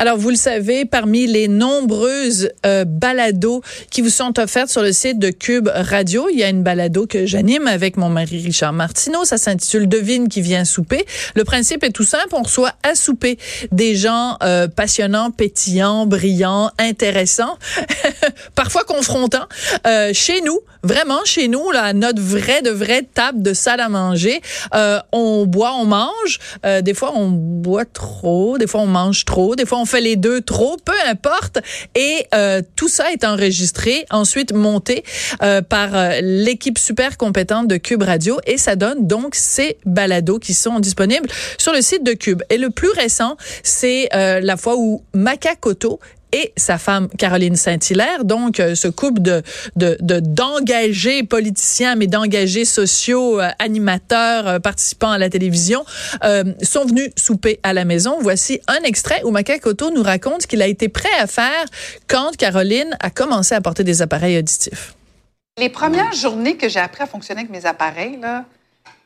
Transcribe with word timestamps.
Alors, 0.00 0.16
vous 0.16 0.30
le 0.30 0.36
savez, 0.36 0.86
parmi 0.86 1.26
les 1.26 1.46
nombreuses 1.46 2.48
euh, 2.64 2.86
balados 2.86 3.60
qui 3.90 4.00
vous 4.00 4.08
sont 4.08 4.40
offertes 4.40 4.70
sur 4.70 4.80
le 4.80 4.92
site 4.92 5.18
de 5.18 5.28
Cube 5.28 5.68
Radio, 5.74 6.26
il 6.32 6.38
y 6.38 6.42
a 6.42 6.48
une 6.48 6.62
balado 6.62 7.06
que 7.06 7.26
j'anime 7.26 7.66
avec 7.66 7.98
mon 7.98 8.08
mari 8.08 8.40
Richard 8.42 8.72
Martineau. 8.72 9.26
Ça 9.26 9.36
s'intitule 9.36 9.86
Devine 9.86 10.30
qui 10.30 10.40
vient 10.40 10.64
souper. 10.64 11.04
Le 11.34 11.44
principe 11.44 11.84
est 11.84 11.90
tout 11.90 12.04
simple. 12.04 12.28
On 12.32 12.40
reçoit 12.40 12.72
à 12.82 12.94
souper 12.94 13.36
des 13.72 13.94
gens 13.94 14.38
euh, 14.42 14.68
passionnants, 14.68 15.32
pétillants, 15.32 16.06
brillants, 16.06 16.70
intéressants, 16.78 17.58
parfois 18.54 18.84
confrontants, 18.84 19.48
euh, 19.86 20.14
chez 20.14 20.40
nous, 20.40 20.60
vraiment 20.82 21.20
chez 21.24 21.48
nous, 21.48 21.70
là, 21.70 21.92
notre 21.92 22.22
vraie, 22.22 22.62
de 22.62 22.70
vraie 22.70 23.02
table 23.02 23.42
de 23.42 23.52
salle 23.52 23.80
à 23.80 23.88
manger. 23.88 24.40
Euh, 24.74 25.00
on 25.12 25.46
boit, 25.46 25.74
on 25.74 25.84
mange. 25.84 26.38
Euh, 26.64 26.80
des 26.80 26.94
fois, 26.94 27.12
on 27.14 27.28
boit 27.28 27.84
trop. 27.84 28.58
Des 28.58 28.66
fois, 28.66 28.80
on 28.80 28.86
mange 28.86 29.24
trop. 29.24 29.56
Des 29.56 29.66
fois, 29.66 29.78
on 29.78 29.86
fait 29.90 30.00
les 30.00 30.16
deux 30.16 30.40
trop, 30.40 30.76
peu 30.84 30.94
importe. 31.08 31.58
Et 31.94 32.26
euh, 32.34 32.62
tout 32.76 32.88
ça 32.88 33.12
est 33.12 33.24
enregistré, 33.24 34.06
ensuite 34.10 34.52
monté 34.52 35.04
euh, 35.42 35.62
par 35.62 35.94
euh, 35.94 36.20
l'équipe 36.22 36.78
super 36.78 37.16
compétente 37.16 37.66
de 37.68 37.76
Cube 37.76 38.02
Radio 38.02 38.38
et 38.46 38.56
ça 38.58 38.76
donne 38.76 39.06
donc 39.06 39.34
ces 39.34 39.76
balados 39.84 40.38
qui 40.38 40.54
sont 40.54 40.80
disponibles 40.80 41.28
sur 41.58 41.72
le 41.72 41.82
site 41.82 42.04
de 42.04 42.12
Cube. 42.12 42.42
Et 42.50 42.58
le 42.58 42.70
plus 42.70 42.90
récent, 42.90 43.36
c'est 43.62 44.08
euh, 44.14 44.40
la 44.40 44.56
fois 44.56 44.76
où 44.76 45.02
Macacoto 45.14 46.00
et 46.32 46.52
sa 46.56 46.78
femme 46.78 47.08
Caroline 47.18 47.56
Saint-Hilaire, 47.56 48.24
donc 48.24 48.60
euh, 48.60 48.74
ce 48.74 48.88
couple 48.88 49.20
de 49.20 49.42
de 49.76 49.96
d'engagés 50.00 51.22
politiciens, 51.22 51.96
mais 51.96 52.06
d'engagés 52.06 52.64
sociaux, 52.64 53.40
animateurs, 53.58 54.46
euh, 54.46 54.58
participants 54.58 55.10
à 55.10 55.18
la 55.18 55.28
télévision, 55.28 55.84
euh, 56.24 56.44
sont 56.62 56.84
venus 56.84 57.10
souper 57.16 57.60
à 57.62 57.72
la 57.72 57.84
maison. 57.84 58.18
Voici 58.20 58.60
un 58.68 58.82
extrait 58.84 59.22
où 59.24 59.30
Macacoto 59.30 59.90
nous 59.90 60.02
raconte 60.02 60.46
qu'il 60.46 60.62
a 60.62 60.66
été 60.66 60.88
prêt 60.88 61.08
à 61.18 61.26
faire 61.26 61.64
quand 62.08 62.36
Caroline 62.36 62.96
a 63.00 63.10
commencé 63.10 63.54
à 63.54 63.60
porter 63.60 63.84
des 63.84 64.02
appareils 64.02 64.38
auditifs. 64.38 64.94
Les 65.58 65.68
premières 65.68 66.12
journées 66.12 66.56
que 66.56 66.68
j'ai 66.68 66.80
appris 66.80 67.02
à 67.02 67.06
fonctionner 67.06 67.40
avec 67.40 67.52
mes 67.52 67.66
appareils, 67.66 68.18
là, 68.20 68.44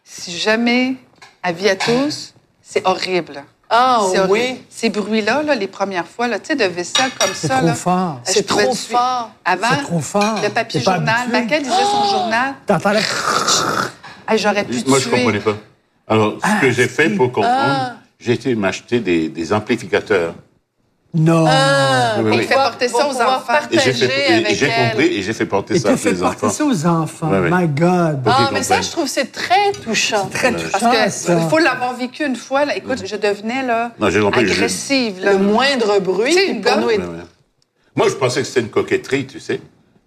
si 0.05 0.37
jamais, 0.37 0.95
avis 1.43 1.69
à 1.69 1.77
tous, 1.77 2.35
c'est 2.63 2.87
horrible. 2.87 3.43
Ah 3.71 4.01
oui. 4.29 4.61
Ces 4.69 4.91
bruits-là, 4.91 5.43
là, 5.43 5.55
les 5.55 5.67
premières 5.67 6.07
fois, 6.07 6.29
là, 6.29 6.39
tu 6.39 6.49
sais, 6.49 6.57
de 6.57 6.65
vaisselle 6.65 7.11
comme 7.19 7.31
C'est 7.35 7.49
ça. 7.49 7.57
trop 7.59 7.67
là, 7.67 7.75
fort. 7.75 8.21
je 8.27 8.33
C'est 8.33 8.43
trop 8.47 8.75
fort. 8.75 9.31
Avant, 9.45 9.67
C'est 9.71 9.83
trop 9.83 10.01
fort. 10.01 10.35
le 10.43 10.49
papier 10.51 10.81
journal. 10.81 11.29
Maca 11.33 11.59
lisait 11.59 11.71
son 11.71 12.05
journal. 12.11 12.55
T'entendais. 12.67 13.01
Hey, 14.29 14.39
J'aurais 14.39 14.65
pu 14.65 14.83
Moi, 14.87 14.99
je 14.99 15.09
tuer. 15.09 15.11
comprenais 15.19 15.41
pas. 15.41 15.55
Alors, 16.09 16.35
ce 16.43 16.61
que 16.61 16.71
j'ai 16.71 16.89
fait 16.89 17.11
pour 17.11 17.33
comprendre, 17.33 17.57
Ah. 17.57 17.95
j'ai 18.19 18.33
été 18.33 18.55
m'acheter 18.55 19.01
des, 19.01 19.29
des 19.29 19.53
amplificateurs. 19.53 20.35
Non. 21.15 21.45
Ah, 21.49 22.17
Oui, 22.19 22.31
Il 22.35 22.39
oui. 22.41 22.45
fait 22.47 22.55
porter 22.55 22.89
ça 22.89 23.07
aux 23.07 23.13
enfants. 23.21 23.53
Et 23.71 23.79
j'ai 23.79 23.93
Partager 23.93 24.09
fait, 24.09 24.31
et 24.31 24.35
avec 24.35 24.57
j'ai 24.57 24.67
elle. 24.67 24.91
compris 24.91 25.07
et 25.07 25.23
j'ai 25.23 25.33
fait 25.33 25.47
porter 25.47 25.75
Et 25.75 25.79
ça 25.79 25.89
t'as 25.89 25.95
à 25.95 25.97
fait 25.97 26.13
porter 26.15 26.25
enfants. 26.47 26.49
ça 26.51 26.65
aux 26.65 26.87
enfants. 26.87 27.29
Ouais. 27.31 27.51
My 27.53 27.69
God. 27.69 28.21
Ah, 28.27 28.51
mais 28.53 28.63
ça, 28.65 28.81
je 28.81 28.91
trouve 28.91 29.07
c'est 29.07 29.31
très 29.31 29.71
touchant. 29.85 30.27
Très 30.27 30.53
touchant, 30.53 30.91
Parce 30.91 31.15
que 31.17 31.27
ça. 31.27 31.39
il 31.41 31.49
faut 31.49 31.59
l'avoir 31.59 31.95
vécu 31.95 32.25
une 32.27 32.35
fois. 32.37 32.65
Là. 32.65 32.77
Écoute, 32.77 33.03
je 33.07 33.15
devenais 33.17 33.63
là, 33.63 33.93
Non, 34.01 34.11
j'ai 34.11 34.21
compris. 34.21 34.45
je- 34.47 34.53
agressive. 34.55 35.21
Là. 35.21 35.33
Le 35.35 35.39
moindre 35.39 36.01
bruit, 36.01 36.33
Tu 36.33 36.39
sais, 36.39 36.45
qui 36.47 36.51
une 36.53 36.61
pour 36.63 36.73
gomme- 36.73 36.91
est... 36.91 36.99
Moi, 37.97 38.09
je 38.09 38.15
pensais 38.15 38.41
que 38.41 38.47
c'était 38.49 38.61
une 38.61 38.71
coquetterie, 38.71 39.25
tu 39.27 39.39
sais. 39.39 39.61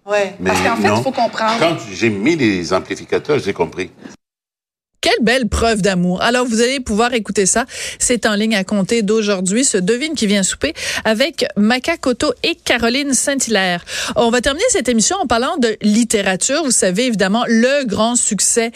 Ouais. 0.04 0.34
Mais 0.40 0.50
Parce 0.50 0.60
qu'en 0.62 0.76
fait, 0.76 0.88
il 0.94 1.02
faut 1.02 1.10
comprendre. 1.10 1.54
Quand 1.58 1.76
j'ai 1.90 2.10
mis 2.10 2.36
les 2.36 2.70
amplificateurs, 2.74 3.38
j'ai 3.38 3.54
compris. 3.54 3.90
Quelle 5.00 5.22
belle 5.22 5.48
preuve 5.48 5.80
d'amour. 5.80 6.20
Alors, 6.22 6.44
vous 6.44 6.60
allez 6.60 6.80
pouvoir 6.80 7.14
écouter 7.14 7.46
ça. 7.46 7.66
C'est 8.00 8.26
en 8.26 8.34
ligne 8.34 8.56
à 8.56 8.64
compter 8.64 9.02
d'aujourd'hui. 9.02 9.64
Ce 9.64 9.78
devine 9.78 10.14
qui 10.14 10.26
vient 10.26 10.42
souper 10.42 10.74
avec 11.04 11.46
Macacoto 11.56 12.32
et 12.42 12.56
Caroline 12.56 13.14
Saint-Hilaire. 13.14 13.84
On 14.16 14.30
va 14.30 14.40
terminer 14.40 14.64
cette 14.70 14.88
émission 14.88 15.16
en 15.22 15.26
parlant 15.26 15.56
de 15.58 15.76
littérature. 15.82 16.64
Vous 16.64 16.72
savez, 16.72 17.06
évidemment, 17.06 17.44
le 17.46 17.84
grand 17.86 18.16
succès 18.16 18.72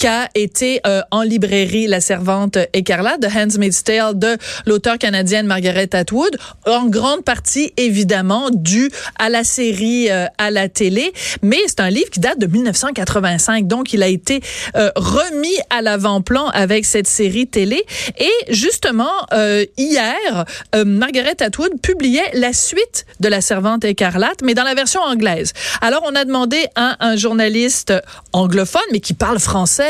qu'a 0.00 0.30
été 0.34 0.80
euh, 0.86 1.02
en 1.10 1.20
librairie 1.20 1.86
La 1.86 2.00
Servante 2.00 2.56
écarlate 2.72 3.20
de 3.20 3.26
Handmaid's 3.28 3.84
Tale 3.84 4.18
de 4.18 4.38
l'auteur 4.64 4.96
canadienne 4.96 5.46
Margaret 5.46 5.94
Atwood, 5.94 6.38
en 6.66 6.86
grande 6.86 7.22
partie 7.22 7.74
évidemment 7.76 8.48
dû 8.50 8.90
à 9.18 9.28
la 9.28 9.44
série 9.44 10.10
euh, 10.10 10.24
à 10.38 10.50
la 10.50 10.70
télé, 10.70 11.12
mais 11.42 11.58
c'est 11.66 11.80
un 11.80 11.90
livre 11.90 12.08
qui 12.08 12.18
date 12.18 12.38
de 12.38 12.46
1985, 12.46 13.66
donc 13.66 13.92
il 13.92 14.02
a 14.02 14.08
été 14.08 14.40
euh, 14.74 14.90
remis 14.96 15.56
à 15.68 15.82
l'avant-plan 15.82 16.48
avec 16.48 16.86
cette 16.86 17.06
série 17.06 17.46
télé. 17.46 17.84
Et 18.18 18.30
justement, 18.48 19.12
euh, 19.32 19.64
hier, 19.76 20.44
euh, 20.74 20.84
Margaret 20.84 21.42
Atwood 21.42 21.80
publiait 21.82 22.30
la 22.34 22.52
suite 22.52 23.06
de 23.20 23.28
La 23.28 23.40
Servante 23.40 23.84
écarlate, 23.84 24.40
mais 24.42 24.54
dans 24.54 24.64
la 24.64 24.74
version 24.74 25.00
anglaise. 25.02 25.52
Alors 25.82 26.02
on 26.06 26.14
a 26.14 26.24
demandé 26.24 26.66
à 26.74 27.04
un 27.06 27.16
journaliste 27.16 27.92
anglophone, 28.32 28.80
mais 28.92 29.00
qui 29.00 29.14
parle 29.14 29.38
français, 29.38 29.89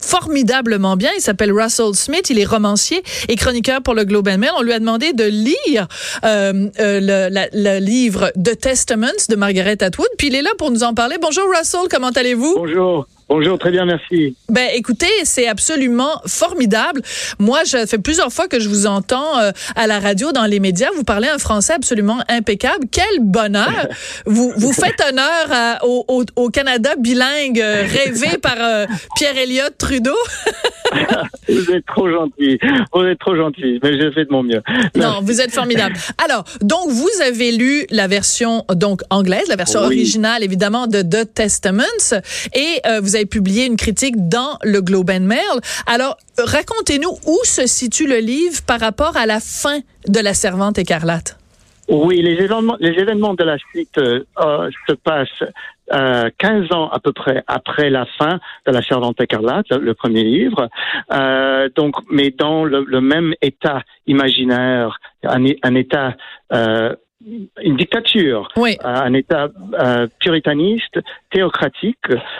formidablement 0.00 0.96
bien. 0.96 1.10
Il 1.16 1.20
s'appelle 1.20 1.52
Russell 1.52 1.94
Smith. 1.94 2.30
Il 2.30 2.38
est 2.38 2.44
romancier 2.44 3.02
et 3.28 3.36
chroniqueur 3.36 3.80
pour 3.82 3.94
le 3.94 4.04
Globe 4.04 4.28
and 4.28 4.38
Mail. 4.38 4.50
On 4.58 4.62
lui 4.62 4.72
a 4.72 4.78
demandé 4.78 5.12
de 5.12 5.24
lire 5.24 5.86
euh, 6.24 6.68
euh, 6.80 7.00
le, 7.00 7.48
le 7.52 7.78
livre 7.78 8.32
The 8.42 8.58
Testaments 8.58 9.06
de 9.28 9.36
Margaret 9.36 9.82
Atwood. 9.82 10.08
Puis 10.18 10.28
il 10.28 10.34
est 10.34 10.42
là 10.42 10.50
pour 10.58 10.70
nous 10.70 10.82
en 10.82 10.94
parler. 10.94 11.16
Bonjour 11.20 11.44
Russell, 11.56 11.82
comment 11.90 12.10
allez-vous? 12.10 12.54
Bonjour. 12.56 13.06
Bonjour, 13.28 13.58
très 13.58 13.72
bien, 13.72 13.84
merci. 13.84 14.36
Ben, 14.48 14.68
écoutez, 14.74 15.10
c'est 15.24 15.48
absolument 15.48 16.20
formidable. 16.26 17.02
Moi, 17.40 17.58
je 17.66 17.84
fais 17.84 17.98
plusieurs 17.98 18.32
fois 18.32 18.46
que 18.46 18.60
je 18.60 18.68
vous 18.68 18.86
entends 18.86 19.38
euh, 19.40 19.50
à 19.74 19.88
la 19.88 19.98
radio, 19.98 20.30
dans 20.30 20.44
les 20.46 20.60
médias. 20.60 20.90
Vous 20.94 21.02
parlez 21.02 21.26
un 21.28 21.38
français 21.38 21.72
absolument 21.72 22.18
impeccable. 22.28 22.84
Quel 22.92 23.18
bonheur! 23.20 23.88
vous, 24.26 24.52
vous 24.56 24.72
faites 24.72 25.02
honneur 25.08 25.46
à- 25.50 25.84
au, 25.84 26.04
au- 26.06 26.24
au 26.36 26.50
Canada 26.50 26.90
bilingue 26.96 27.60
euh, 27.60 27.82
rêvé 27.82 28.38
par 28.38 28.56
euh, 28.60 28.86
Pierre 29.16 29.36
Elliott 29.36 29.76
Trudeau. 29.76 30.14
Vous 31.48 31.70
êtes 31.70 31.86
trop 31.86 32.10
gentil. 32.10 32.58
Vous 32.92 33.02
êtes 33.02 33.18
trop 33.18 33.36
gentil, 33.36 33.78
mais 33.82 34.00
je 34.00 34.10
fais 34.12 34.24
de 34.24 34.30
mon 34.30 34.42
mieux. 34.42 34.62
Non, 34.96 35.20
vous 35.22 35.40
êtes 35.40 35.52
formidable. 35.52 35.94
Alors, 36.24 36.44
donc 36.60 36.90
vous 36.90 37.08
avez 37.24 37.52
lu 37.52 37.86
la 37.90 38.06
version 38.08 38.64
donc 38.74 39.02
anglaise, 39.10 39.46
la 39.48 39.56
version 39.56 39.80
Oui. 39.80 39.86
originale 39.86 40.42
évidemment 40.42 40.86
de 40.86 41.02
The 41.02 41.32
Testaments, 41.32 41.84
et 42.54 42.80
euh, 42.86 43.00
vous 43.00 43.16
avez 43.16 43.26
publié 43.26 43.66
une 43.66 43.76
critique 43.76 44.28
dans 44.28 44.58
le 44.62 44.80
Globe 44.80 45.10
and 45.10 45.20
Mail. 45.20 45.40
Alors, 45.86 46.16
racontez-nous 46.38 47.10
où 47.26 47.38
se 47.44 47.66
situe 47.66 48.06
le 48.06 48.18
livre 48.18 48.62
par 48.66 48.80
rapport 48.80 49.16
à 49.16 49.26
la 49.26 49.40
fin 49.40 49.80
de 50.08 50.20
La 50.20 50.34
Servante 50.34 50.78
écarlate. 50.78 51.38
Oui, 51.88 52.20
les 52.20 52.32
événements, 52.42 52.76
les 52.80 52.90
événements 53.00 53.34
de 53.34 53.44
la 53.44 53.58
suite 53.58 53.96
euh, 53.98 54.24
euh, 54.40 54.68
se 54.88 54.94
passent 54.94 55.44
euh, 55.92 56.30
15 56.38 56.72
ans 56.72 56.88
à 56.88 56.98
peu 56.98 57.12
près 57.12 57.44
après 57.46 57.90
la 57.90 58.06
fin 58.18 58.40
de 58.66 58.72
La 58.72 58.82
Servante 58.82 59.20
écarlate, 59.20 59.70
le, 59.70 59.94
premier 59.94 60.24
livre. 60.24 60.68
Euh, 61.12 61.68
donc, 61.74 61.96
mais 62.10 62.30
dans 62.30 62.64
le, 62.64 63.00
même 63.00 63.34
état 63.42 63.82
imaginaire, 64.06 64.98
un, 65.24 65.44
un 65.62 65.74
état, 65.74 66.14
euh, 66.52 66.94
une 67.24 67.76
dictature, 67.76 68.48
Oui. 68.56 68.76
euh, 68.84 68.88
un 68.88 69.14
État 69.14 69.48
euh, 69.80 70.06
puritaniste, 70.20 71.00
théocratique 71.30 71.96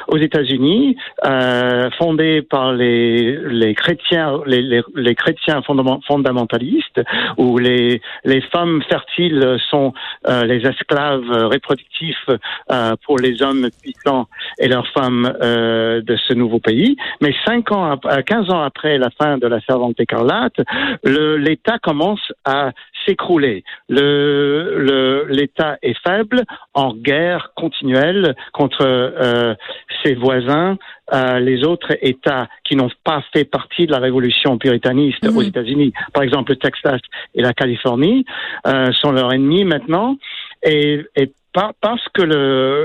aux 0.09 0.19
États-Unis, 0.19 0.97
euh, 1.25 1.89
fondé 1.99 2.43
par 2.43 2.73
les, 2.75 3.39
les 3.49 3.75
chrétiens, 3.75 4.41
les, 4.47 4.61
les, 4.63 4.83
les 4.95 5.15
chrétiens 5.15 5.61
fondament- 5.61 6.01
fondamentalistes, 6.07 7.01
où 7.39 7.57
les, 7.59 8.03
les 8.25 8.41
femmes 8.43 8.83
fertiles 8.89 9.57
sont 9.71 9.95
euh, 10.29 10.45
les 10.45 10.67
esclaves 10.67 11.25
reproductifs 11.31 12.29
pour 13.07 13.19
les 13.19 13.43
hommes 13.43 13.69
puissants 13.83 14.27
et 14.59 14.69
leurs 14.69 14.87
femmes 14.89 15.33
de 15.41 16.17
ce 16.29 16.35
nouveau 16.35 16.59
pays. 16.59 16.97
Mais 17.23 17.35
cinq 17.47 17.73
ans, 17.73 17.93
ap- 17.93 18.05
euh, 18.07 18.23
15 18.23 18.51
ans 18.51 18.63
après 18.63 18.99
la 18.99 19.09
fin 19.11 19.39
de 19.39 19.47
la 19.47 19.61
Servante 19.63 19.99
écarlate, 20.01 20.57
l'État 21.05 21.79
commence 21.83 22.33
à 22.45 22.73
s'écrouler. 23.07 23.65
Le, 23.89 24.66
le, 24.77 25.27
L'État 25.29 25.79
est 25.83 25.97
faible, 26.07 26.45
en 26.75 26.95
guerre 26.95 27.53
continuelle 27.57 28.35
contre 28.53 28.83
euh, 28.83 29.55
ses 30.03 30.15
voisins, 30.15 30.79
euh, 31.13 31.39
les 31.39 31.65
autres 31.65 31.97
États 32.03 32.49
qui 32.65 32.77
n'ont 32.77 32.91
pas 33.05 33.23
fait 33.33 33.45
partie 33.45 33.87
de 33.87 33.93
la 33.93 33.99
révolution 33.99 34.59
puritaniste 34.59 35.25
Mhm. 35.25 35.37
aux 35.37 35.43
États-Unis, 35.43 35.93
par 36.13 36.23
exemple 36.23 36.53
le 36.53 36.57
Texas 36.57 37.01
et 37.35 37.43
la 37.43 37.53
Californie, 37.53 38.25
euh, 38.67 38.93
sont 38.93 39.13
leurs 39.13 39.33
ennemis 39.33 39.65
maintenant. 39.65 40.17
Et, 40.63 41.05
et 41.17 41.31
parce 41.81 42.07
que 42.13 42.23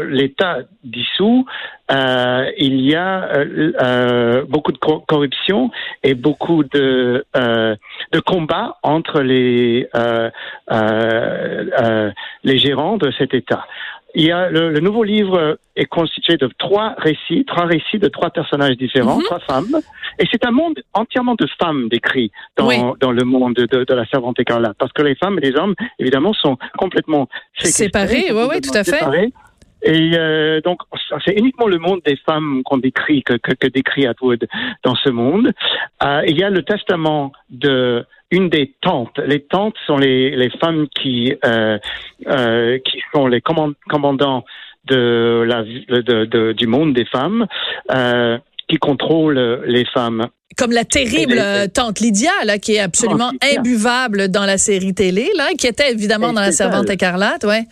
l'État 0.09 0.59
dissous, 0.83 1.45
euh, 1.91 2.50
il 2.57 2.79
y 2.81 2.95
a 2.95 3.23
euh, 3.23 3.71
euh, 3.81 4.45
beaucoup 4.47 4.71
de 4.71 4.77
cor- 4.77 5.06
corruption 5.06 5.71
et 6.03 6.13
beaucoup 6.13 6.63
de, 6.63 7.25
combats 8.25 8.77
entre 8.83 9.21
les, 9.21 9.88
les 12.44 12.57
gérants 12.57 12.97
de 12.97 13.12
cet 13.18 13.33
État. 13.33 13.65
Il 14.15 14.25
y 14.25 14.31
a 14.31 14.49
le, 14.49 14.69
le 14.71 14.79
nouveau 14.81 15.03
livre 15.03 15.57
est 15.75 15.85
constitué 15.85 16.35
de 16.37 16.49
trois 16.57 16.95
récits, 16.97 17.45
trois 17.45 17.65
récits 17.65 17.99
de 17.99 18.07
trois 18.07 18.29
personnages 18.29 18.75
différents, 18.77 19.17
Mhm. 19.17 19.23
trois 19.23 19.39
femmes, 19.39 19.79
et 20.19 20.25
c'est 20.31 20.45
un 20.45 20.51
monde 20.51 20.79
entièrement 20.93 21.35
de 21.35 21.47
femmes 21.61 21.87
décrit 21.89 22.31
dans, 22.57 22.67
Oui. 22.67 22.77
dans 22.99 23.11
le 23.11 23.23
monde 23.23 23.53
de, 23.55 23.65
de 23.85 23.93
la 23.93 24.05
servante 24.05 24.39
écarlate, 24.39 24.75
parce 24.77 24.91
que 24.91 25.01
les 25.01 25.15
femmes 25.15 25.37
et 25.41 25.49
les 25.49 25.55
hommes, 25.57 25.75
évidemment, 25.99 26.33
sont 26.33 26.57
complètement 26.77 27.27
Séparés, 27.57 28.31
ouais, 28.31 28.45
ouais, 28.45 28.61
tout 28.61 28.71
à 28.75 28.83
fait. 28.83 28.91
séparés. 28.91 29.31
Et 29.83 30.11
euh, 30.15 30.61
donc, 30.61 30.81
c'est 31.25 31.33
uniquement 31.33 31.65
le 31.67 31.79
monde 31.79 32.01
des 32.05 32.15
femmes 32.17 32.61
qu'on 32.65 32.77
décrit, 32.77 33.23
que, 33.23 33.33
que, 33.33 33.53
que 33.53 33.67
décrit 33.67 34.05
Atwood 34.05 34.47
dans 34.83 34.93
ce 34.95 35.09
monde. 35.09 35.51
Euh, 36.03 36.21
il 36.27 36.37
y 36.37 36.43
a 36.43 36.51
le 36.51 36.61
testament 36.63 37.31
de 37.49 38.05
une 38.31 38.50
des 38.50 38.74
tantes. 38.81 39.19
Les 39.25 39.42
tantes 39.42 39.75
sont 39.86 39.98
les, 39.98 40.36
les 40.36 40.50
femmes 40.62 40.88
qui 40.89 41.33
euh, 41.45 41.78
euh, 42.28 42.80
qui 42.86 43.01
sont 43.13 43.28
les 43.28 43.42
command- 43.42 43.75
commandants 43.89 44.44
de 44.86 45.44
la 45.48 45.62
vie- 45.63 45.86
de, 45.88 46.25
de- 46.25 46.54
du 46.54 46.68
monde 46.68 46.94
des 46.94 47.06
femmes. 47.06 47.45
Euh, 47.92 48.38
qui 48.68 48.78
contrôlent 48.78 49.63
les 49.66 49.83
femmes. 49.83 50.28
Comme 50.57 50.72
la 50.72 50.86
terrible 50.86 51.33
les- 51.33 51.68
tante 51.68 52.00
Lydia, 52.00 52.31
là, 52.45 52.57
qui 52.57 52.75
est 52.75 52.80
absolument 52.80 53.31
imbuvable 53.57 54.30
dans 54.30 54.45
la 54.45 54.57
série 54.57 54.94
télé, 54.94 55.28
là, 55.36 55.50
qui 55.60 55.68
était 55.68 55.92
évidemment 55.92 56.30
Et 56.31 56.36
dans 56.36 56.39
La 56.39 56.54
Servante 56.54 56.86
elle. 56.88 56.94
écarlate, 56.94 57.44
ouais. 57.44 57.63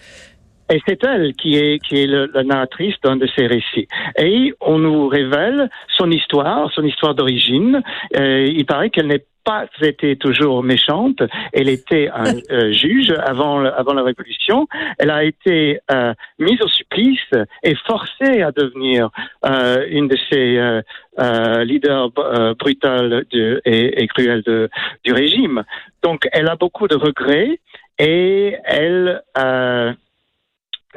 Et 0.71 0.81
c'est 0.85 1.01
elle 1.05 1.33
qui 1.35 1.55
est, 1.55 1.79
qui 1.79 2.03
est 2.03 2.05
le- 2.05 2.29
la 2.33 2.43
narratrice 2.43 2.95
d'un 3.01 3.15
de 3.15 3.27
ces 3.33 3.47
récits. 3.47 3.87
Et 4.17 4.53
on 4.59 4.77
nous 4.77 5.07
révèle 5.07 5.69
son 5.97 6.11
histoire, 6.11 6.69
son 6.75 6.83
histoire 6.83 7.15
d'origine. 7.15 7.81
Euh, 8.17 8.45
il 8.45 8.65
paraît 8.65 8.89
qu'elle 8.89 9.07
n'est 9.07 9.23
pas 9.43 9.65
été 9.81 10.15
toujours 10.17 10.63
méchante. 10.63 11.21
Elle 11.53 11.69
était 11.69 12.09
un 12.13 12.33
euh, 12.51 12.71
juge 12.71 13.11
avant, 13.25 13.59
le- 13.59 13.73
avant 13.73 13.93
la 13.93 14.03
Révolution. 14.03 14.67
Elle 14.97 15.09
a 15.11 15.23
été 15.23 15.79
euh, 15.91 16.13
mise 16.39 16.61
au 16.61 16.67
supplice 16.67 17.31
et 17.63 17.75
forcée 17.87 18.41
à 18.41 18.51
devenir 18.51 19.09
euh, 19.45 19.85
une 19.89 20.07
de 20.07 20.17
ces 20.29 20.57
euh, 20.57 20.81
euh, 21.19 21.63
leaders 21.63 22.09
euh, 22.17 22.53
brutales 22.53 23.25
de- 23.31 23.61
et, 23.65 24.03
et 24.03 24.07
cruels 24.07 24.43
de- 24.43 24.69
du 25.03 25.13
régime. 25.13 25.63
Donc, 26.03 26.27
elle 26.31 26.47
a 26.47 26.55
beaucoup 26.55 26.87
de 26.87 26.95
regrets 26.95 27.59
et 27.97 28.55
elle... 28.65 29.21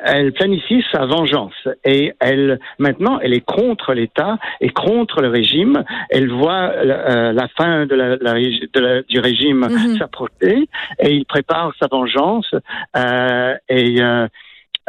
elle 0.02 0.32
planifie 0.32 0.82
sa 0.90 1.04
vengeance 1.04 1.68
et 1.84 2.14
elle 2.20 2.58
maintenant 2.78 3.20
elle 3.20 3.34
est 3.34 3.44
contre 3.44 3.92
l'État 3.92 4.38
et 4.60 4.70
contre 4.70 5.20
le 5.20 5.28
régime. 5.28 5.84
Elle 6.10 6.30
voit 6.30 6.70
euh, 6.74 7.32
la 7.32 7.48
fin 7.48 7.86
de 7.86 7.94
la, 7.94 8.16
de 8.16 8.80
la- 8.80 9.02
du 9.02 9.20
régime 9.20 9.66
Mhm. 9.70 9.98
s'approcher 9.98 10.68
et 10.98 11.10
il 11.10 11.24
prépare 11.26 11.72
sa 11.78 11.88
vengeance 11.88 12.54
euh, 12.96 13.54
et 13.68 14.00
euh, 14.00 14.26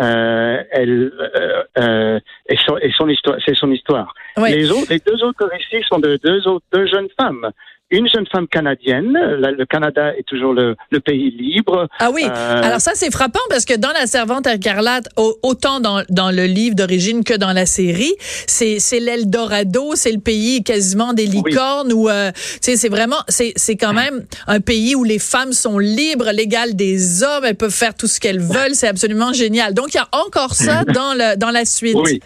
euh, 0.02 0.64
elle 0.72 1.12
euh, 1.20 1.64
euh, 1.78 2.20
et 2.50 2.58
son, 2.58 2.78
et 2.78 2.92
son 2.98 3.08
histoire 3.10 3.38
c'est 3.46 3.56
son 3.56 3.72
histoire. 3.72 4.14
Ouais. 4.38 4.56
Les 4.56 4.72
autres 4.72 4.88
les 4.90 5.00
deux 5.00 5.24
autres 5.24 5.46
récits 5.46 5.86
sont 5.88 6.00
de 6.00 6.18
deux 6.24 6.48
autres 6.48 6.66
deux 6.74 6.88
jeunes 6.88 7.10
femmes. 7.20 7.52
Une 7.96 8.08
jeune 8.10 8.26
femme 8.32 8.48
canadienne, 8.48 9.14
le 9.14 9.66
Canada 9.66 10.14
est 10.18 10.24
toujours 10.28 10.54
le, 10.54 10.76
le 10.92 11.00
pays 11.00 11.30
libre. 11.32 11.88
Ah 12.00 12.10
oui. 12.12 12.24
Euh, 12.26 12.62
Alors 12.64 12.82
ça, 12.82 12.92
c'est 12.96 13.12
frappant 13.12 13.40
parce 13.50 13.66
que 13.66 13.76
dans 13.76 13.92
La 13.92 14.08
Servante 14.08 14.48
écarlate, 14.48 15.08
au- 15.16 15.38
autant 15.44 15.80
dans, 15.80 16.02
dans 16.10 16.32
le 16.32 16.46
livre 16.46 16.76
d'origine 16.76 17.24
que 17.24 17.36
dans 17.36 17.54
la 17.54 17.66
série, 17.68 18.14
c'est 18.48 18.80
c'est 18.80 19.00
l'Eldorado, 19.00 19.92
c'est 19.96 20.12
le 20.12 20.20
pays 20.20 20.64
quasiment 20.64 21.14
des 21.14 21.28
licornes 21.28 21.94
où, 21.94 22.10
euh, 22.10 22.32
tu 22.34 22.42
sais, 22.62 22.78
c'est 22.78 22.90
vraiment, 22.90 23.22
c'est 23.30 23.54
c'est 23.56 23.76
quand 23.76 23.94
même 23.94 24.26
un 24.48 24.60
pays 24.60 24.96
où 24.96 25.04
les 25.04 25.20
femmes 25.20 25.54
sont 25.54 25.78
libres, 25.78 26.32
l'égales 26.32 26.76
des 26.76 27.22
hommes, 27.24 27.46
elles 27.46 27.56
peuvent 27.56 27.72
faire 27.72 27.94
tout 27.94 28.08
ce 28.08 28.20
qu'elles 28.20 28.40
veulent, 28.42 28.74
c'est 28.74 28.88
absolument 28.88 29.34
génial. 29.34 29.74
Donc 29.76 29.94
il 29.94 29.98
y 29.98 30.00
a 30.00 30.10
encore 30.26 30.56
ça 30.56 30.84
dans 31.00 31.14
le 31.14 31.38
dans 31.38 31.52
la 31.52 31.66
suite. 31.66 31.96
Oui. 31.96 32.20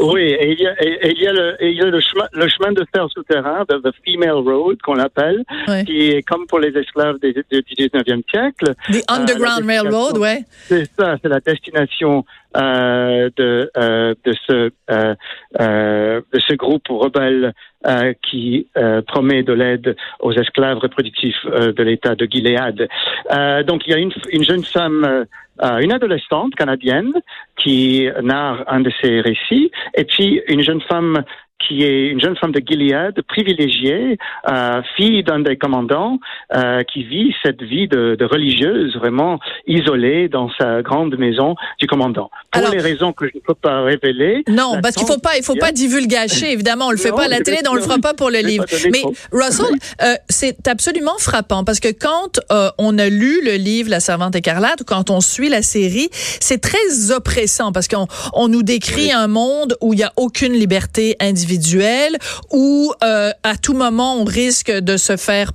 Oui, 0.00 0.22
et 0.22 0.52
il 0.52 0.60
y 0.60 0.66
a, 0.66 0.74
et- 0.82 1.06
et 1.08 1.10
il 1.12 1.22
y 1.22 1.26
a, 1.26 1.32
le, 1.32 1.56
il 1.60 1.72
y 1.76 1.80
a 1.80 1.86
le, 1.86 2.00
chemin, 2.00 2.26
le 2.32 2.48
chemin 2.48 2.72
de 2.72 2.84
fer 2.94 3.06
souterrain, 3.10 3.64
the, 3.68 3.80
the 3.82 3.92
Female 4.04 4.32
Road, 4.44 4.78
qu'on 4.82 4.98
appelle, 4.98 5.42
Ouais. 5.68 5.84
qui 5.84 6.10
est 6.10 6.22
comme 6.22 6.46
pour 6.46 6.58
les 6.60 6.76
esclaves 6.76 7.18
des- 7.20 7.32
du 7.32 7.62
19e 7.76 8.22
siècle. 8.30 8.74
The 8.90 9.02
Underground 9.08 9.62
Euh, 9.64 9.66
Railroad, 9.66 10.18
ouais. 10.18 10.44
C'est 10.66 10.90
ça, 10.98 11.16
c'est 11.22 11.28
la 11.28 11.40
destination 11.40 12.24
euh, 12.56 13.30
de, 13.36 13.70
euh, 13.76 14.14
de, 14.24 14.32
ce, 14.46 14.70
euh, 14.90 15.14
euh, 15.60 16.20
de 16.32 16.40
ce 16.40 16.54
groupe 16.54 16.88
rebelle 16.88 17.52
euh, 17.86 18.12
qui 18.22 18.66
euh, 18.76 19.02
promet 19.02 19.42
de 19.42 19.52
l'aide 19.52 19.96
aux 20.20 20.32
esclaves 20.32 20.78
reproductifs 20.78 21.44
de 21.46 21.82
l'État 21.82 22.14
de 22.14 22.26
Gilead. 22.26 22.88
Donc 23.66 23.86
il 23.86 23.90
y 23.90 23.94
a 23.94 23.98
une, 23.98 24.12
une 24.30 24.44
jeune 24.44 24.64
femme, 24.64 25.26
une 25.60 25.92
adolescente 25.92 26.54
canadienne 26.54 27.12
qui 27.56 28.08
narre 28.22 28.64
un 28.66 28.80
de 28.80 28.90
ces 29.00 29.20
récits, 29.20 29.70
et 29.94 30.04
puis 30.04 30.42
une 30.48 30.62
jeune 30.62 30.80
femme 30.82 31.24
qui 31.66 31.82
est 31.82 32.08
une 32.08 32.20
jeune 32.20 32.36
femme 32.36 32.52
de 32.52 32.60
Gilead, 32.64 33.22
privilégiée, 33.22 34.18
euh, 34.50 34.82
fille 34.96 35.22
d'un 35.22 35.40
des 35.40 35.56
commandants, 35.56 36.18
euh, 36.54 36.82
qui 36.82 37.04
vit 37.04 37.34
cette 37.44 37.62
vie 37.62 37.88
de, 37.88 38.16
de 38.18 38.24
religieuse 38.24 38.96
vraiment 38.96 39.38
isolée 39.66 40.28
dans 40.28 40.50
sa 40.58 40.82
grande 40.82 41.16
maison 41.18 41.54
du 41.78 41.86
commandant. 41.86 42.30
Pour 42.52 42.60
Alors- 42.60 42.74
les 42.74 42.80
raisons 42.80 43.12
que 43.14 43.26
je 43.26 43.32
ne 43.34 43.40
peux 43.40 43.54
pas 43.54 43.82
révéler. 43.82 44.44
Non, 44.46 44.78
parce 44.82 44.94
qu'il 44.94 45.06
faut 45.06 45.18
pas, 45.18 45.36
il 45.38 45.42
faut 45.42 45.56
pas 45.56 45.72
divulgacher. 45.72 46.52
Évidemment, 46.52 46.88
on 46.88 46.90
le 46.90 46.98
fait 46.98 47.10
Non, 47.10 47.16
pas 47.16 47.24
à 47.24 47.28
la 47.28 47.40
télé, 47.40 47.58
on 47.68 47.74
le 47.74 47.80
fera 47.80 47.98
pas 47.98 48.12
pour 48.12 48.28
le 48.30 48.40
livre. 48.40 48.66
Mais 48.90 49.00
trop. 49.00 49.14
Russell, 49.32 49.66
euh, 50.02 50.14
c'est 50.28 50.68
absolument 50.68 51.16
frappant 51.18 51.64
parce 51.64 51.80
que 51.80 51.88
quand 51.88 52.40
euh, 52.50 52.70
on 52.76 52.98
a 52.98 53.08
lu 53.08 53.40
le 53.42 53.52
livre 53.52 53.88
La 53.88 54.00
Servante 54.00 54.36
écarlate 54.36 54.82
ou 54.82 54.84
quand 54.84 55.08
on 55.08 55.20
suit 55.22 55.48
la 55.48 55.62
série, 55.62 56.10
c'est 56.12 56.60
très 56.60 57.10
oppressant 57.10 57.72
parce 57.72 57.88
qu'on 57.88 58.06
on 58.34 58.48
nous 58.48 58.62
décrit 58.62 59.12
un 59.12 59.28
monde 59.28 59.76
où 59.80 59.94
il 59.94 60.00
y 60.00 60.02
a 60.02 60.12
aucune 60.16 60.52
liberté 60.52 61.16
individuelle, 61.20 62.18
où 62.50 62.92
euh, 63.02 63.30
à 63.42 63.56
tout 63.56 63.74
moment 63.74 64.16
on 64.20 64.24
risque 64.24 64.70
de 64.70 64.96
se 64.98 65.16
faire 65.16 65.52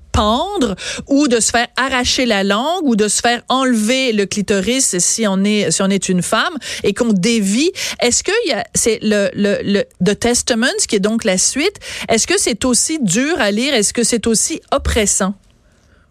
ou 1.08 1.28
de 1.28 1.40
se 1.40 1.52
faire 1.52 1.68
arracher 1.75 2.25
la 2.25 2.44
langue 2.44 2.84
ou 2.84 2.96
de 2.96 3.08
se 3.08 3.22
faire 3.22 3.42
enlever 3.50 4.14
le 4.14 4.25
clitoris 4.25 4.98
si 4.98 5.28
on 5.28 5.44
est 5.44 5.72
si 5.72 5.81
on 5.81 5.90
est 5.90 6.10
une 6.10 6.22
femme 6.22 6.56
et 6.84 6.94
qu'on 6.94 7.14
dévie. 7.14 7.72
Est-ce 8.02 8.24
que 8.24 8.31
c'est 8.74 9.00
le 9.02 9.30
le 9.34 9.60
le 9.64 9.84
The 10.04 10.18
Testament 10.18 10.78
qui 10.88 10.96
est 10.96 11.00
donc 11.00 11.24
la 11.24 11.38
suite. 11.38 11.78
Est-ce 12.10 12.28
que 12.28 12.38
c'est 12.38 12.66
aussi 12.66 13.00
dur 13.02 13.40
à 13.40 13.52
lire? 13.52 13.74
Est-ce 13.74 13.94
que 13.94 14.04
c'est 14.04 14.28
aussi 14.28 14.62
oppressant? 14.72 15.36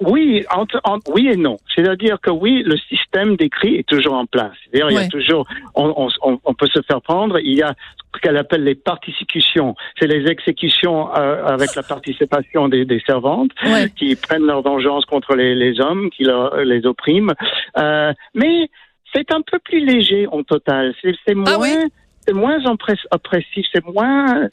Oui, 0.01 0.45
entre- 0.55 0.81
en- 0.85 0.99
oui 1.09 1.29
et 1.33 1.37
non. 1.37 1.57
C'est-à-dire 1.75 2.21
que 2.21 2.31
oui, 2.31 2.63
le 2.65 2.77
système 2.77 3.37
décrit 3.37 3.77
est 3.77 3.89
toujours 3.89 4.15
en 4.15 4.27
place. 4.27 4.53
C'est-à-dire, 4.65 4.91
il 4.91 4.95
y 4.95 4.97
Ouais. 4.99 5.05
a 5.07 5.09
toujours, 5.09 5.47
on, 5.75 6.09
on- 6.23 6.39
on- 6.45 6.55
peut 6.55 6.67
se 6.67 6.81
faire 6.83 7.01
prendre. 7.01 7.39
Il 7.39 7.55
y 7.55 7.63
a 7.63 7.75
ce 8.15 8.21
qu'elle 8.21 8.37
appelle 8.37 8.65
les 8.65 8.75
particicutions. 8.75 9.75
C'est 9.99 10.07
les 10.07 10.31
exécutions 10.31 11.15
euh, 11.17 11.45
avec 11.47 11.75
la 11.75 11.83
participation 11.83 12.69
des, 12.69 12.85
des 12.85 13.01
servantes 13.07 13.51
Ouais. 13.65 13.89
qui 13.97 14.17
prennent 14.17 14.47
leur 14.47 14.63
vengeance 14.63 15.05
contre 15.07 15.35
les, 15.35 15.55
les 15.55 15.81
hommes, 15.81 16.11
qui 16.11 16.25
leur- 16.25 16.57
les 16.59 16.87
oppriment. 16.87 17.33
Euh, 17.79 18.13
mais 18.35 18.69
c'est 19.15 19.33
un 19.33 19.41
peu 19.43 19.59
plus 19.59 19.81
léger 19.85 20.27
en 20.29 20.43
total. 20.43 20.95
C'est 21.03 21.15
c'est 21.27 21.35
moins. 21.35 21.53
Ah 21.55 21.59
oui? 21.61 21.75
C'est 22.27 22.35
moins 22.35 22.59
oppress- 22.65 23.07
oppressif, 23.11 23.67
c'est 23.73 23.85
moins, 23.85 24.49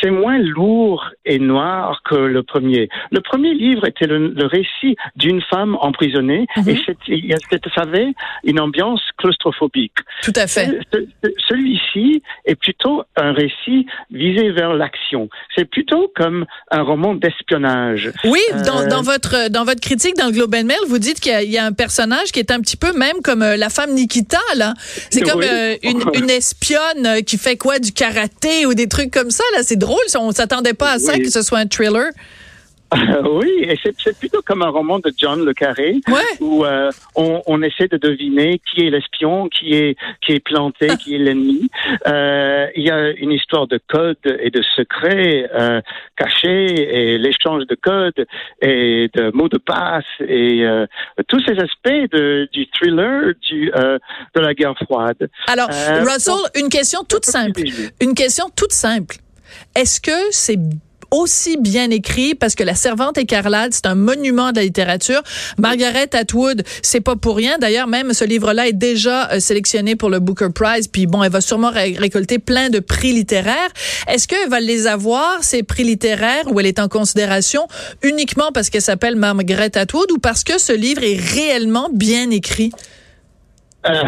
c'est 0.00 0.10
moins 0.10 0.38
lourd 0.38 1.04
et 1.24 1.38
noir 1.38 2.02
que 2.04 2.14
le 2.16 2.42
premier. 2.42 2.88
Le 3.10 3.20
premier 3.20 3.54
livre 3.54 3.86
était 3.86 4.06
le, 4.06 4.28
le 4.28 4.46
récit 4.46 4.96
d'une 5.16 5.40
femme 5.42 5.76
emprisonnée 5.80 6.46
Mhm. 6.56 6.68
et 6.68 6.78
c'est- 6.84 6.96
il 7.08 7.26
y 7.26 7.32
a- 7.32 7.38
c'est- 7.50 7.60
ça 7.74 7.82
avait 7.82 8.12
une 8.44 8.60
ambiance 8.60 9.00
claustrophobique. 9.18 9.96
Tout 10.22 10.32
à 10.36 10.46
fait. 10.46 10.66
Ce- 10.92 10.98
ce- 11.22 11.30
Celui-ci 11.48 12.22
est 12.46 12.54
plutôt 12.54 13.04
un 13.16 13.32
récit 13.32 13.86
visé 14.10 14.50
vers 14.50 14.72
l'action. 14.74 15.28
C'est 15.54 15.66
plutôt 15.66 16.10
comme 16.16 16.46
un 16.70 16.82
roman 16.82 17.14
d'espionnage. 17.14 18.10
Oui, 18.24 18.40
dans, 18.66 18.80
Euh, 18.82 18.88
dans 18.88 19.02
votre 19.02 19.48
dans 19.50 19.64
votre 19.64 19.80
critique 19.80 20.16
dans 20.16 20.26
le 20.26 20.32
Globe 20.32 20.54
and 20.54 20.64
Mail, 20.64 20.78
vous 20.88 20.98
dites 20.98 21.20
qu'il 21.20 21.32
y 21.32 21.34
a- 21.34 21.42
il 21.42 21.50
y, 21.50 21.58
a 21.58 21.64
un 21.64 21.72
personnage 21.72 22.32
qui 22.32 22.40
est 22.40 22.50
un 22.50 22.60
petit 22.60 22.76
peu 22.76 22.92
même 22.98 23.20
comme 23.22 23.42
euh, 23.42 23.56
la 23.56 23.68
femme 23.68 23.92
Nikita 23.94 24.38
là. 24.56 24.72
C'est 25.10 25.20
comme 25.22 25.42
euh, 25.42 25.76
une, 25.82 26.00
une 26.24 26.30
espionne 26.30 27.13
euh, 27.14 27.20
qui 27.22 27.38
fait 27.38 27.56
quoi 27.56 27.78
du 27.78 27.92
karaté 27.92 28.66
ou 28.66 28.74
des 28.74 28.88
trucs 28.88 29.10
comme 29.10 29.30
ça 29.30 29.44
là? 29.56 29.62
C'est 29.62 29.76
drôle. 29.76 30.04
On 30.16 30.32
s'attendait 30.32 30.74
pas 30.74 30.92
à 30.92 30.98
ça 30.98 31.18
que 31.18 31.30
ce 31.30 31.42
soit 31.42 31.58
un 31.58 31.66
thriller. 31.66 32.10
oui, 33.30 33.50
et 33.62 33.78
c'est 33.82 34.18
plutôt 34.18 34.42
comme 34.42 34.62
un 34.62 34.68
roman 34.68 34.98
de 34.98 35.12
John 35.16 35.44
Le 35.44 35.52
Carré. 35.52 36.00
Ouais. 36.08 36.22
où 36.40 36.64
euh, 36.64 36.90
on, 37.14 37.42
on 37.46 37.62
essaie 37.62 37.88
de 37.88 37.96
deviner 37.96 38.60
qui 38.70 38.86
est 38.86 38.90
l'espion, 38.90 39.48
qui 39.48 39.74
est 39.74 39.96
qui 40.24 40.32
est 40.32 40.40
planté, 40.40 40.88
qui 40.98 41.14
est 41.14 41.18
l'ennemi. 41.18 41.68
Euh, 42.06 42.66
il 42.76 42.84
y 42.84 42.90
a 42.90 43.10
une 43.10 43.32
histoire 43.32 43.66
de 43.66 43.80
code 43.88 44.16
et 44.24 44.50
de 44.50 44.62
secrets 44.76 45.48
euh, 45.54 45.80
cachés 46.16 46.66
et 47.12 47.18
l'échange 47.18 47.66
de 47.66 47.74
codes 47.74 48.26
et 48.62 49.10
de 49.14 49.30
mots 49.34 49.48
de 49.48 49.58
passe 49.58 50.04
et 50.20 50.64
tous 51.28 51.40
ces 51.46 51.58
aspects 51.58 52.12
de, 52.12 52.48
du 52.52 52.66
thriller 52.68 53.32
du 53.48 53.70
de 53.70 54.40
la 54.40 54.54
guerre 54.54 54.74
froide. 54.84 55.28
Alors, 55.48 55.68
Russell, 55.68 56.34
une 56.54 56.68
question 56.68 57.00
toute 57.04 57.24
simple. 57.24 57.62
Une 58.00 58.14
question 58.14 58.46
toute 58.54 58.72
simple. 58.72 59.16
Est-ce 59.74 60.00
que 60.00 60.30
c'est 60.30 60.58
aussi 61.14 61.56
bien 61.56 61.90
écrit 61.90 62.34
parce 62.34 62.54
que 62.54 62.64
La 62.64 62.74
Servante 62.74 63.18
écarlate, 63.18 63.72
c'est 63.72 63.86
un 63.86 63.94
monument 63.94 64.50
de 64.50 64.56
la 64.56 64.64
littérature. 64.64 65.22
Margaret 65.58 66.14
Atwood, 66.14 66.62
c'est 66.82 67.00
pas 67.00 67.16
pour 67.16 67.36
rien. 67.36 67.56
D'ailleurs, 67.58 67.86
même 67.86 68.12
ce 68.12 68.24
livre-là 68.24 68.66
est 68.66 68.72
déjà 68.72 69.30
euh, 69.30 69.40
sélectionné 69.40 69.96
pour 69.96 70.10
le 70.10 70.18
Booker 70.18 70.48
Prize. 70.54 70.88
Puis 70.88 71.06
bon, 71.06 71.22
elle 71.22 71.30
va 71.30 71.40
sûrement 71.40 71.70
ré- 71.70 71.96
récolter 71.98 72.38
plein 72.38 72.68
de 72.68 72.80
prix 72.80 73.12
littéraires. 73.12 73.70
Est-ce 74.08 74.26
qu'elle 74.26 74.48
va 74.48 74.60
les 74.60 74.86
avoir, 74.86 75.44
ces 75.44 75.62
prix 75.62 75.84
littéraires, 75.84 76.44
ou 76.50 76.58
elle 76.60 76.66
est 76.66 76.80
en 76.80 76.88
considération 76.88 77.68
uniquement 78.02 78.50
parce 78.52 78.68
qu'elle 78.70 78.82
s'appelle 78.82 79.16
Margaret 79.16 79.76
Atwood 79.78 80.10
ou 80.10 80.18
parce 80.18 80.42
que 80.42 80.58
ce 80.58 80.72
livre 80.72 81.02
est 81.04 81.20
réellement 81.20 81.88
bien 81.92 82.30
écrit? 82.30 82.72
Euh, 83.86 84.02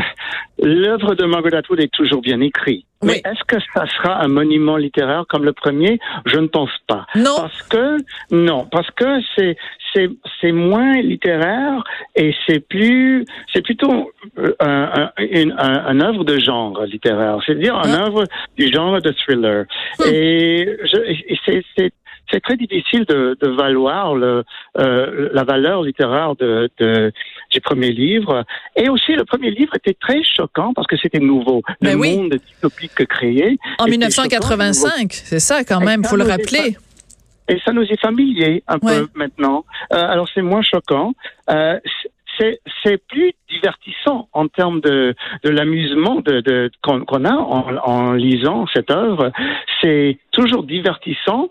L'œuvre 0.62 1.14
de 1.14 1.24
Margaret 1.26 1.58
Atwood 1.58 1.80
est 1.80 1.92
toujours 1.92 2.22
bien 2.22 2.40
écrite. 2.40 2.86
Oui. 3.02 3.20
Mais 3.24 3.30
est-ce 3.30 3.44
que 3.44 3.56
ça 3.74 3.86
sera 3.96 4.22
un 4.22 4.28
monument 4.28 4.76
littéraire 4.76 5.24
comme 5.28 5.44
le 5.44 5.52
premier? 5.52 5.98
Je 6.24 6.38
ne 6.38 6.46
pense 6.46 6.70
pas. 6.86 7.06
Non. 7.14 7.36
Parce 7.36 7.62
que 7.64 7.98
non, 8.30 8.66
parce 8.70 8.90
que 8.92 9.20
c'est 9.34 9.56
c'est 9.92 10.08
c'est 10.40 10.52
moins 10.52 10.94
littéraire 10.94 11.84
et 12.14 12.34
c'est 12.46 12.60
plus 12.60 13.24
c'est 13.52 13.62
plutôt 13.62 14.12
euh, 14.38 14.54
un, 14.60 15.10
un, 15.16 15.22
une 15.30 15.52
un, 15.58 15.86
un 15.86 16.00
œuvre 16.00 16.24
de 16.24 16.38
genre 16.38 16.82
littéraire, 16.84 17.38
c'est-à-dire 17.44 17.76
un 17.76 17.92
œuvre 17.92 18.24
du 18.56 18.72
genre 18.72 19.00
de 19.00 19.12
thriller. 19.12 19.66
Et, 20.06 20.76
je, 20.84 20.96
et 20.96 21.38
c'est 21.44 21.62
c'est 21.76 21.92
c'est 22.30 22.40
très 22.42 22.56
difficile 22.56 23.04
de, 23.06 23.36
de 23.40 23.48
valoir 23.48 24.14
le, 24.14 24.44
euh, 24.78 25.28
la 25.32 25.44
valeur 25.44 25.82
littéraire 25.82 26.34
de, 26.36 26.68
de, 26.78 27.12
du 27.50 27.60
premier 27.60 27.90
livre. 27.92 28.44
Et 28.76 28.88
aussi, 28.88 29.12
le 29.12 29.24
premier 29.24 29.50
livre 29.50 29.74
était 29.76 29.94
très 29.94 30.22
choquant 30.24 30.72
parce 30.74 30.86
que 30.86 30.96
c'était 30.96 31.18
nouveau. 31.20 31.62
Ben 31.80 31.92
le 31.92 31.98
oui. 32.00 32.16
monde 32.16 32.34
dystopique 32.34 33.06
créé. 33.06 33.58
En 33.78 33.86
était 33.86 34.10
choquant, 34.10 34.28
1985, 34.28 35.12
c'est 35.12 35.40
ça 35.40 35.64
quand 35.64 35.80
même, 35.80 36.02
ça 36.04 36.10
faut 36.10 36.16
le 36.16 36.24
rappeler. 36.24 36.76
et 37.48 37.58
ça 37.64 37.72
nous 37.72 37.82
est 37.82 38.00
familier 38.00 38.62
un 38.66 38.78
Ouais. 38.82 39.00
peu 39.00 39.08
maintenant. 39.14 39.64
Euh, 39.92 39.96
alors 39.96 40.28
c'est 40.34 40.42
moins 40.42 40.62
choquant. 40.62 41.12
Euh, 41.50 41.78
c'est 42.38 43.06
plus 43.08 43.32
divertissant 43.48 44.28
en 44.32 44.48
termes 44.48 44.80
de, 44.80 45.14
de 45.44 45.50
l'amusement 45.50 46.20
de, 46.20 46.40
de, 46.40 46.70
qu'on 46.82 47.04
qu'on 47.04 47.24
a 47.24 47.34
en, 47.34 47.76
en 47.76 48.12
lisant 48.12 48.66
cette 48.72 48.90
œuvre. 48.90 49.32
C'est 49.80 50.18
toujours 50.32 50.64
divertissant. 50.64 51.48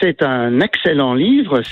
C'est 0.00 0.22
un 0.22 0.60
excellent 0.60 1.14
livre. 1.14 1.62